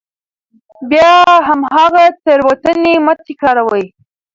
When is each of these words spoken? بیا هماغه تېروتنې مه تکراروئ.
بیا 0.89 1.13
هماغه 1.47 2.05
تېروتنې 2.23 2.93
مه 3.05 3.13
تکراروئ. 3.25 3.85